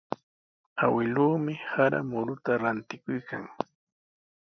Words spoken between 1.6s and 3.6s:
sara mututa rantikuykan.